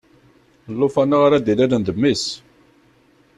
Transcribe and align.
Lufan-a 0.77 1.17
ara 1.25 1.37
d-ilalen 1.45 1.83
d 1.87 1.89
mmi-s. 1.95 2.25